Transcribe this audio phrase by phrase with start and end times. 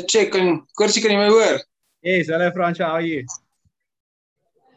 [0.00, 1.60] check and Kurtsie, can you hoor?
[2.02, 3.24] Yes, hello Francois, how are you?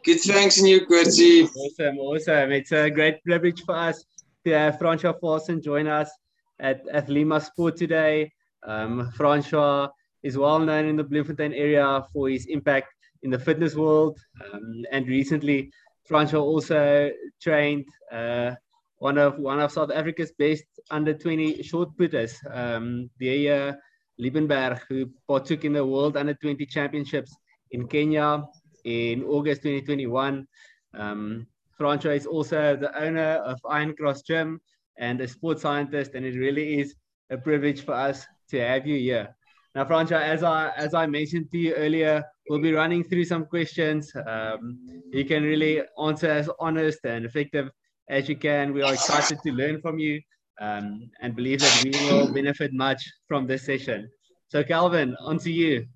[0.04, 1.48] Good thanks and you, Kurtsie.
[1.54, 2.52] Awesome, awesome.
[2.52, 4.04] It's a great privilege for us
[4.44, 6.10] to have Francois Faasen join us
[6.58, 8.32] at Athlema Sport today.
[8.66, 9.88] Um, Francois
[10.22, 12.88] is well known in the Bloemfontein area for his impact
[13.22, 14.18] in the fitness world.
[14.52, 15.70] Um, and recently,
[16.06, 17.10] Francois also
[17.40, 18.54] trained uh,
[18.98, 23.72] one of one of South Africa's best under 20 shot putters, um, the uh,
[24.20, 27.34] Liebenberg, who partook in the World Under 20 Championships
[27.70, 28.44] in Kenya
[28.84, 30.46] in August 2021.
[30.94, 31.46] Um,
[31.76, 34.60] Francois is also the owner of Iron Cross Gym
[34.98, 36.94] and a sports scientist, and it really is
[37.30, 39.34] a privilege for us to have you here.
[39.74, 43.46] Now, Francois, as I as I mentioned to you earlier, we'll be running through some
[43.46, 44.12] questions.
[44.26, 44.80] Um,
[45.12, 47.70] you can really answer as honest and effective
[48.08, 48.74] as you can.
[48.74, 50.20] We are excited to learn from you
[50.60, 54.10] um, and believe that we will benefit much from this session.
[54.50, 55.86] So, Calvin, on to you.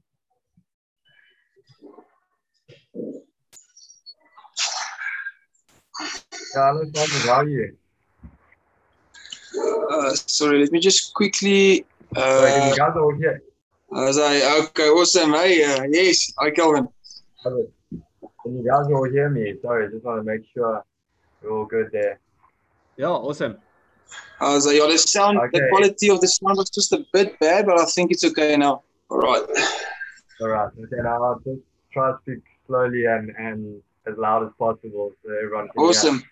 [6.55, 6.93] Carlos,
[7.27, 7.77] how are you?
[9.91, 11.85] Uh, sorry, let me just quickly.
[12.15, 13.43] Uh, Sorry, you guys all here?
[13.97, 15.33] as I okay, awesome.
[15.33, 16.87] Hey, uh, yes, hi, Calvin.
[17.43, 17.67] Can
[18.57, 19.55] you guys all hear me?
[19.63, 20.85] Sorry, just want to make sure
[21.43, 22.21] we're all good there.
[22.97, 23.57] Yeah, awesome.
[24.41, 27.67] Uh, like, yeah, the sound, the quality of the sound was just a bit bad,
[27.67, 28.83] but I think it's okay now.
[29.09, 29.43] All right.
[30.41, 30.71] All right.
[30.85, 31.63] Okay, now I'll just
[31.93, 35.89] try to speak slowly and, and as loud as possible so everyone can hear.
[35.89, 36.23] Awesome.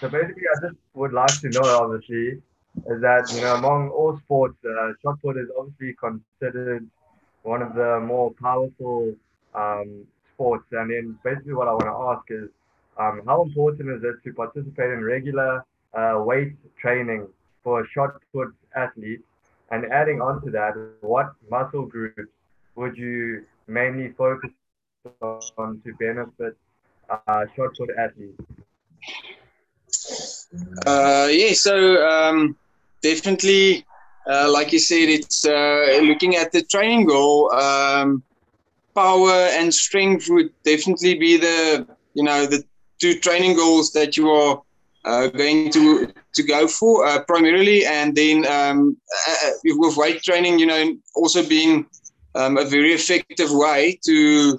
[0.00, 2.40] So basically, I just would like to know, obviously,
[2.86, 6.86] is that you know among all sports, uh, shot put is obviously considered
[7.42, 9.14] one of the more powerful
[9.54, 10.64] um, sports.
[10.72, 12.50] And then basically, what I want to ask is,
[12.98, 15.64] um, how important is it to participate in regular
[15.96, 17.26] uh, weight training
[17.64, 19.20] for shot put athlete?
[19.70, 22.30] And adding on to that, what muscle groups
[22.76, 24.50] would you mainly focus
[25.22, 26.56] on to benefit
[27.10, 28.40] uh, shot put athletes?
[30.86, 32.56] Uh, yeah, so um,
[33.02, 33.84] definitely,
[34.30, 37.52] uh, like you said, it's uh, looking at the training goal.
[37.52, 38.22] Um,
[38.94, 42.64] power and strength would definitely be the you know the
[42.98, 44.62] two training goals that you are
[45.28, 48.96] going to to go for uh, primarily, and then um,
[49.28, 51.86] uh, with weight training, you know, also being
[52.34, 54.58] um, a very effective way to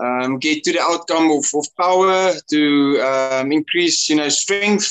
[0.00, 4.90] um, get to the outcome of, of power to um, increase you know strength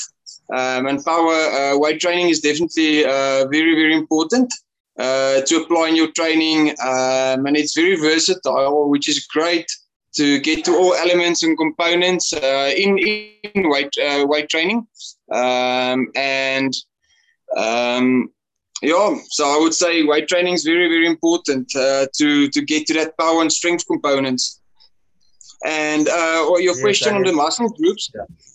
[0.52, 4.52] um, and power uh, weight training is definitely uh, very very important
[4.98, 9.70] uh, to apply in your training um, and it's very versatile which is great
[10.18, 14.86] to get to all elements and components uh, in, in weight uh, weight training.
[15.32, 16.72] Um, and
[17.56, 18.30] um,
[18.80, 22.86] yeah so i would say weight training is very very important uh, to to get
[22.86, 24.60] to that power and strength components.
[25.64, 28.12] And uh, or your Yes, question on the muscle groups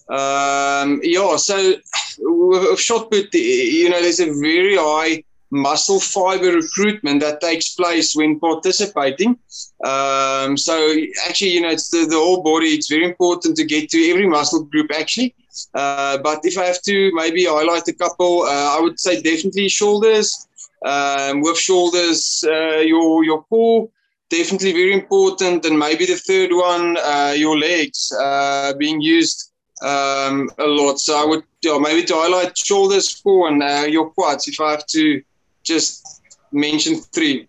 [0.09, 1.75] um, yeah, so
[2.19, 8.15] with shot put, you know, there's a very high muscle fiber recruitment that takes place
[8.15, 9.37] when participating.
[9.85, 10.95] Um, so
[11.27, 12.67] actually, you know, it's the, the whole body.
[12.67, 15.35] It's very important to get to every muscle group actually.
[15.73, 19.69] Uh, but if I have to maybe highlight a couple, uh, I would say definitely
[19.69, 20.47] shoulders.
[20.85, 23.87] Um, with shoulders, uh, your your core
[24.29, 30.49] definitely very important, and maybe the third one, uh, your legs uh, being used um,
[30.57, 30.99] a lot.
[30.99, 34.47] So I would yeah, maybe to highlight shoulders, core, and uh, your quads.
[34.47, 35.21] If I have to
[35.63, 37.47] just mention three.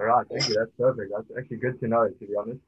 [0.00, 0.54] All right, thank you.
[0.58, 1.12] That's perfect.
[1.14, 2.60] That's actually good to know, to be honest.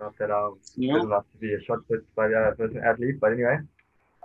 [0.00, 0.92] Not that I'm Yeah.
[0.92, 3.58] good enough to be a shot put by uh, person athlete, but anyway.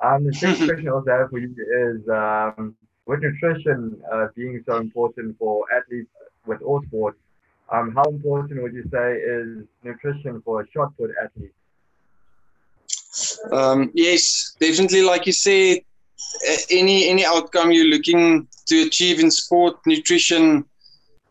[0.04, 1.50] Um, the second question I also have for you
[1.88, 2.76] is um,
[3.06, 6.10] with nutrition uh, being so important for athletes
[6.46, 7.18] with all sports,
[7.72, 11.54] um, how important would you say is nutrition for a shot put athlete?
[13.52, 15.02] Um, yes, definitely.
[15.02, 15.80] Like you said,
[16.70, 20.66] any any outcome you're looking to achieve in sport, nutrition,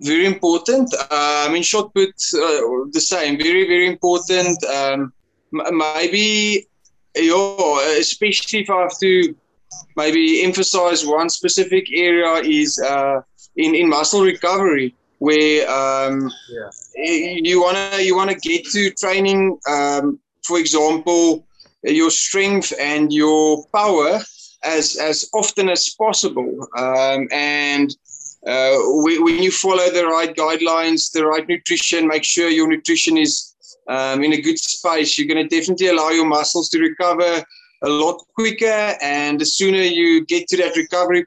[0.00, 0.92] very important.
[1.10, 4.62] Um, in shot put, uh, the same, very very important.
[4.64, 5.12] Um,
[5.50, 6.66] maybe,
[7.14, 9.34] yeah, especially if I have to
[9.96, 13.20] maybe emphasize one specific area is uh,
[13.56, 16.70] in in muscle recovery, where um, Yeah.
[17.48, 19.58] you wanna you wanna get to training.
[19.68, 21.46] Um, for example,
[21.84, 24.20] your strength and your power
[24.64, 26.66] as as often as possible.
[26.76, 27.94] Um, and
[28.46, 33.54] uh, when, you follow the right guidelines, the right nutrition, make sure your nutrition is
[33.88, 35.16] um, in a good space.
[35.16, 37.44] You're going to definitely allow your muscles to recover
[37.82, 38.96] a lot quicker.
[39.00, 41.24] And the sooner you get to that recovery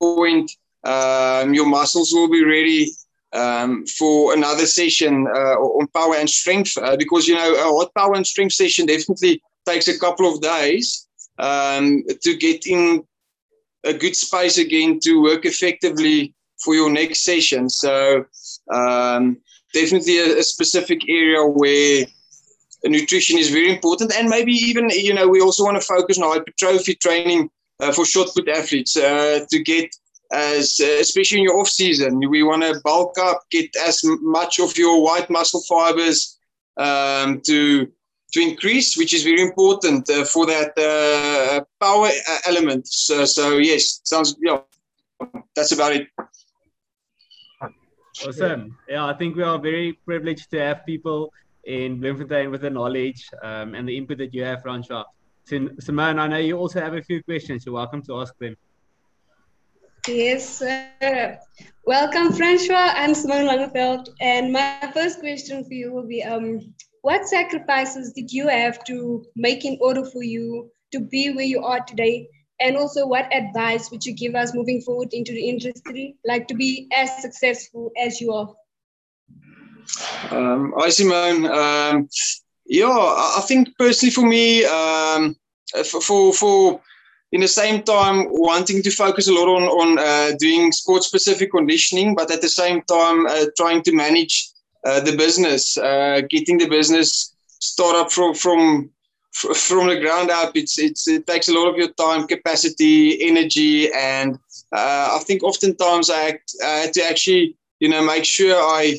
[0.00, 0.50] point,
[0.82, 2.90] um, your muscles will be ready
[3.32, 7.94] um, for another session uh, on power and strength uh, because you know a hot
[7.94, 11.06] power and strength session definitely takes a couple of days
[11.40, 13.02] um, to get in
[13.84, 17.68] a good space again to work effectively for your next session.
[17.70, 18.26] So
[18.72, 19.38] um,
[19.72, 22.04] definitely a, a, specific area where
[22.84, 26.30] nutrition is very important, and maybe even you know we also want to focus on
[26.30, 27.50] hypertrophy training
[27.80, 29.90] uh, for shot put athletes uh, to get
[30.32, 34.60] as uh, especially in your off season we want to bulk up get as much
[34.60, 36.38] of your white muscle fibers
[36.76, 37.90] um, to
[38.32, 43.58] to increase which is very important uh, for that uh, power uh, element so, so
[43.58, 44.58] yes sounds yeah
[45.54, 46.06] that's about it
[48.26, 51.32] awesome yeah i think we are very privileged to have people
[51.64, 55.04] in bloemfontein with the knowledge um, and the input that you have francois
[55.80, 58.56] simone i know you also have a few questions you're welcome to ask them
[60.08, 61.38] Yes, sir.
[61.84, 62.92] Welcome, Francois.
[62.94, 64.08] I'm Simone Langeveld.
[64.20, 69.24] And my first question for you will be um, what sacrifices did you have to
[69.36, 72.28] make in order for you to be where you are today?
[72.60, 76.54] And also, what advice would you give us moving forward into the industry, like to
[76.54, 78.54] be as successful as you are?
[80.30, 81.46] Um, hi, Simone.
[81.46, 82.08] Um,
[82.66, 85.36] yeah, I think personally for me, um,
[85.86, 86.80] for, for, for
[87.32, 91.50] in the same time wanting to focus a lot on on uh, doing sport specific
[91.50, 94.50] conditioning, but at the same time uh, trying to manage
[94.84, 98.90] uh, the business, uh, getting the business start up from from
[99.32, 100.52] from the ground up.
[100.54, 104.36] It's it's it takes a lot of your time, capacity, energy, and
[104.72, 108.98] uh, I think oftentimes I, act, I had to actually you know make sure I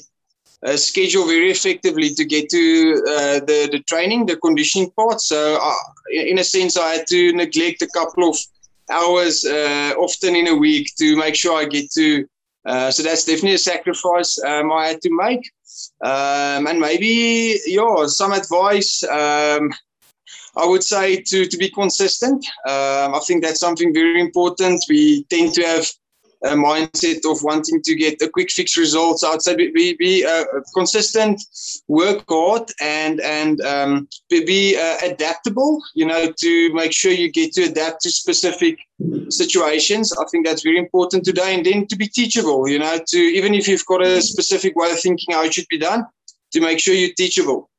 [0.66, 5.20] uh, schedule very effectively to get to uh, the the training, the conditioning part.
[5.22, 5.60] So,
[6.12, 8.38] in a sense, I had to neglect a couple of
[8.90, 12.28] hours often in a week to make sure I get to.
[12.66, 15.50] Uh, so that's definitely a sacrifice um, I had to make.
[16.04, 19.04] Um, and maybe, yeah, some advice.
[19.04, 19.72] Um,
[20.58, 22.46] I would say to to be consistent.
[22.68, 24.84] Um, I think that's something very important.
[24.90, 25.88] We tend to have
[26.44, 29.58] a mindset of wanting to get a quick fix results outside.
[29.58, 30.44] Be, be uh,
[30.74, 31.42] consistent,
[31.88, 35.80] work hard, and and um, be, be uh, adaptable.
[35.94, 38.80] You know, to make sure you get to adapt to specific
[39.30, 40.14] situations.
[40.14, 41.56] I think that's very important today.
[41.56, 42.68] And then to be teachable.
[42.68, 45.68] You know, to even if you've got a specific way of thinking how it should
[45.70, 46.06] be done,
[46.52, 47.71] to make sure you're teachable.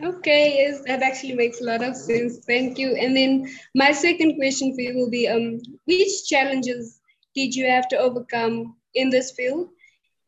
[0.00, 2.38] Okay, yes, that actually makes a lot of sense.
[2.46, 2.96] Thank you.
[2.96, 7.00] And then my second question for you will be um, which challenges
[7.34, 9.68] did you have to overcome in this field?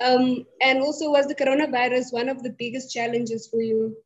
[0.01, 3.97] Um, and also, was the coronavirus one of the biggest challenges for you?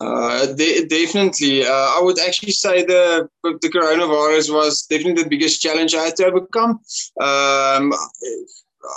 [0.00, 1.64] Uh, de- definitely.
[1.64, 6.16] Uh, I would actually say the the coronavirus was definitely the biggest challenge I had
[6.16, 6.80] to overcome.
[7.20, 7.92] Um,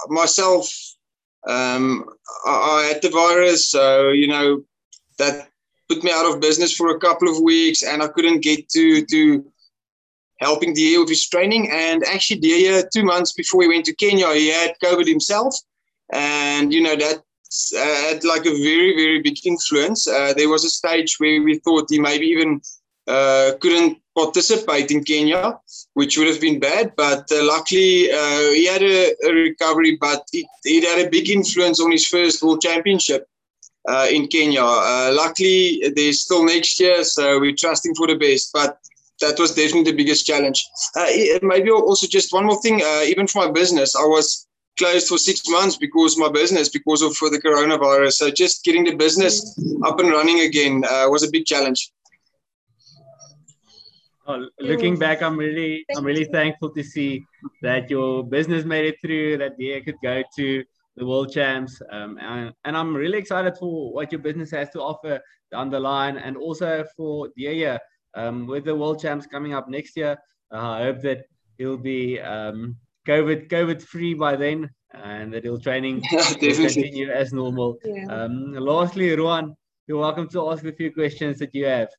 [0.08, 0.72] myself,
[1.48, 2.06] um,
[2.46, 4.64] I, I, had the virus, so you know
[5.20, 5.50] that
[5.88, 9.06] put me out of business for a couple of weeks and I couldn't get to
[9.06, 9.46] to
[10.40, 11.70] helping the with his training.
[11.72, 15.56] And actually, the two months before he went to Kenya, he had COVID himself,
[16.12, 17.18] and you know that
[17.76, 20.08] uh, had like a very very big influence.
[20.08, 22.62] Uh, there was a stage where we thought he maybe even
[23.08, 25.60] uh, couldn't participate in Kenya,
[25.94, 26.94] which would have been bad.
[26.96, 31.30] But uh, luckily, uh, he had a, a recovery, but it, it had a big
[31.30, 33.28] influence on his first World Championship
[33.88, 34.64] uh, in Kenya.
[34.64, 38.52] Uh, luckily, there's still next year, so we're trusting for the best.
[38.54, 38.80] But
[39.22, 40.68] that was definitely the biggest challenge.
[40.96, 41.08] Uh,
[41.42, 42.82] maybe also just one more thing.
[42.82, 47.02] Uh, even for my business, I was closed for six months because my business because
[47.02, 48.14] of the coronavirus.
[48.14, 49.34] So just getting the business
[49.86, 51.92] up and running again uh, was a big challenge.
[54.26, 57.26] Oh, looking back, I'm really, I'm really thankful to see
[57.64, 59.40] that your business made it through.
[59.40, 60.64] That you could go to
[60.96, 61.82] the world champs.
[61.92, 65.20] Um, and, and, I'm really excited for what your business has to offer
[65.52, 67.80] down the line and also for the year
[68.16, 70.18] um, with the world champs coming up next year.
[70.52, 71.26] Uh, I hope that
[71.58, 72.76] he'll be um,
[73.08, 77.78] COVID COVID free by then and that he'll training will continue as normal.
[77.86, 78.06] Yeah.
[78.06, 79.56] Um, lastly, Ruan,
[79.88, 81.90] you're welcome to ask a few questions that you have.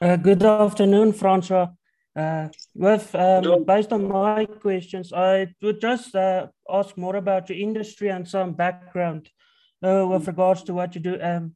[0.00, 1.68] Uh, good afternoon, Francois.
[2.16, 7.58] Uh, with um, based on my questions, I would just uh, ask more about your
[7.58, 9.28] industry and some background
[9.84, 11.18] uh, with regards to what you do.
[11.20, 11.52] Um,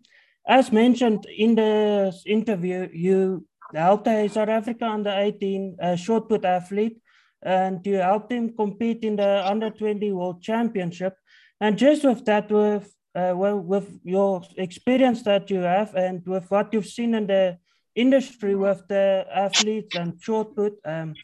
[0.46, 6.44] as mentioned in this interview, you helped a South Africa under 18 uh, shot put
[6.44, 7.00] athlete,
[7.42, 11.16] and you helped him compete in the under 20 World Championship.
[11.58, 16.50] And just with that, with uh, well, with your experience that you have, and with
[16.50, 17.58] what you've seen in the
[17.94, 20.74] industry with the athletes and shot put.
[20.84, 21.14] Um,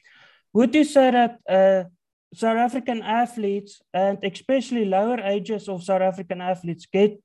[0.52, 1.88] would you say that uh,
[2.34, 7.18] South African athletes and especially lower ages of South African athletes get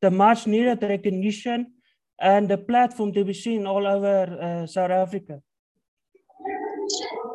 [0.00, 1.72] the much needed recognition
[2.20, 5.40] and the platform to be seen all over uh, South Africa?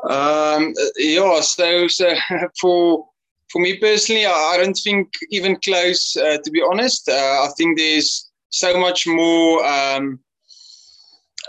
[0.09, 2.13] Um, yeah, so, so
[2.59, 3.07] for
[3.51, 6.17] for me personally, I don't think even close.
[6.17, 9.63] Uh, to be honest, uh, I think there's so much more.
[9.63, 10.19] Um,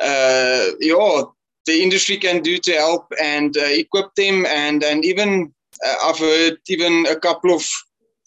[0.01, 1.23] yeah,
[1.67, 5.53] the industry can do to help and uh, equip them, and and even
[5.85, 7.67] uh, I've heard even a couple of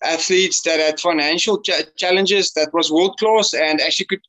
[0.04, 4.22] athletes that had financial ch- challenges that was world class and actually could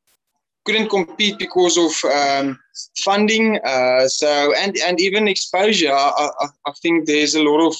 [0.64, 2.58] couldn't compete because of um,
[2.98, 3.58] funding.
[3.64, 5.92] Uh, so and and even exposure.
[5.92, 7.76] I, I, I, think there's a lot of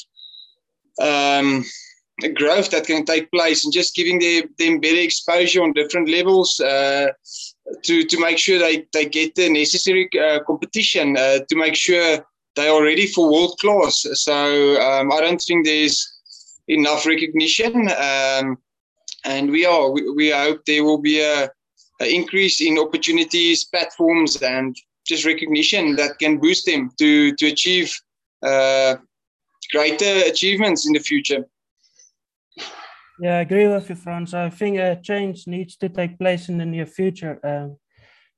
[1.01, 1.65] um,
[2.35, 6.59] growth that can take place and just giving them, them better exposure on different levels
[6.61, 7.09] uh,
[7.83, 12.25] to to make sure they, they get the necessary uh, competition uh, to make sure
[12.57, 14.07] they are ready for world class.
[14.15, 15.97] So um, I don't think there's
[16.67, 17.89] enough recognition.
[17.91, 18.59] Um,
[19.25, 21.51] and we are we, we hope there will be a
[22.01, 27.93] increase in opportunities, platforms, and just recognition that can boost them to to achieve
[28.43, 28.97] uh,
[29.73, 31.45] greater achievements in the future.
[33.21, 34.33] Yeah, I agree with you, Franz.
[34.33, 37.41] I think a change needs to take place in the near future.
[37.43, 37.77] Um,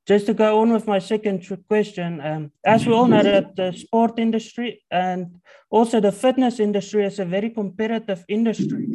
[0.07, 3.73] just to go on with my second question, um, as we all know that the
[3.73, 5.37] sport industry and
[5.71, 8.89] also the fitness industry is a very competitive industry.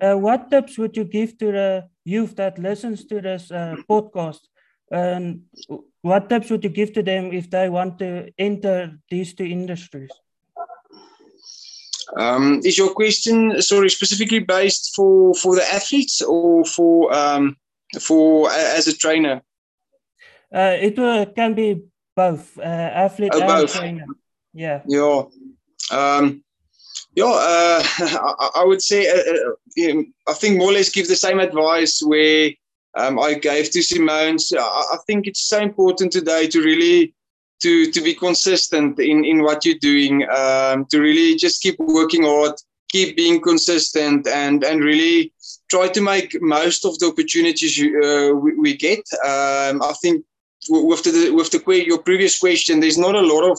[0.00, 4.40] Uh, what tips would you give to the youth that listens to this uh, podcast?
[4.90, 5.42] And
[6.02, 10.10] what tips would you give to them if they want to enter these two industries?
[12.16, 17.56] Um, is your question sorry specifically based for for the athletes or for um,
[18.00, 19.42] for uh, as a trainer?
[20.54, 21.82] Uh, it can be
[22.14, 23.74] both uh, athlete oh, and both.
[23.74, 24.06] trainer.
[24.52, 24.82] Yeah.
[24.86, 25.22] Yeah.
[25.90, 26.44] Um,
[27.14, 31.16] yeah, uh, I, I, would say uh, uh, I think more or less give the
[31.16, 32.50] same advice where
[32.96, 34.38] um, I gave to Simone.
[34.38, 37.14] So I, I, think it's so important today to really
[37.62, 40.28] to to be consistent in in what you're doing.
[40.30, 42.54] Um, to really just keep working hard,
[42.88, 45.32] keep being consistent, and and really
[45.70, 49.02] try to make most of the opportunities you, uh, we, we, get.
[49.24, 50.24] Um, I think
[50.68, 53.58] with the with the your previous question, there's not a lot of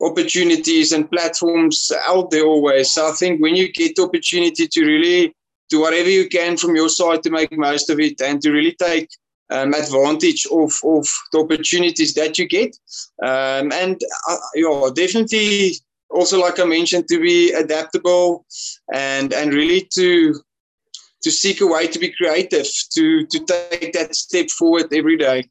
[0.00, 2.90] opportunities and platforms out there always.
[2.90, 5.34] So I think when you get the opportunity to really
[5.70, 8.76] do whatever you can from your side to make most of it and to really
[8.78, 9.08] take
[9.54, 12.76] um, advantage of, of the opportunities that you get.
[13.22, 15.74] Um, and uh, yeah, definitely
[16.10, 18.46] also, like I mentioned, to be adaptable
[18.92, 20.34] and, and really to
[21.24, 25.48] to seek a way to be creative, to, to take that step forward every day.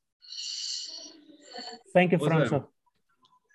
[1.93, 2.61] Thank you, Francois.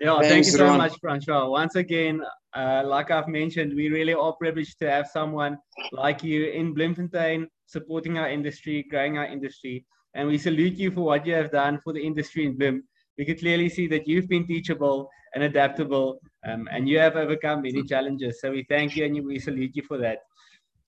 [0.01, 0.79] Yeah, Thanks, thank you so Ron.
[0.79, 1.49] much, Francois.
[1.49, 2.21] Once again,
[2.55, 5.59] uh, like I've mentioned, we really are privileged to have someone
[5.93, 9.85] like you in Bloemfontein supporting our industry, growing our industry.
[10.15, 12.83] And we salute you for what you have done for the industry in Bloem.
[13.17, 17.63] We can clearly see that you've been teachable and adaptable, um, and you have overcome
[17.63, 18.41] many challenges.
[18.41, 20.21] So we thank you and we salute you for that.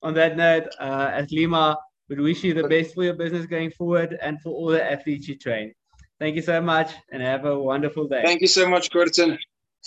[0.03, 1.77] On that note, uh, Athlima,
[2.09, 5.29] we wish you the best for your business going forward and for all the athletes
[5.29, 5.75] you train.
[6.19, 8.23] Thank you so much and have a wonderful day.
[8.25, 9.39] Thank you so much, Curtin.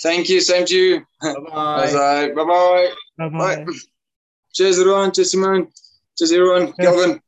[0.02, 0.40] Thank you.
[0.42, 1.06] Same to you.
[1.22, 2.32] Bye-bye.
[2.36, 2.90] Bye-bye.
[3.18, 3.66] Bye-bye.
[4.54, 5.12] Cheers, everyone.
[5.12, 5.68] Cheers, Simone.
[6.18, 6.74] Cheers, everyone.
[6.74, 7.22] Kelvin.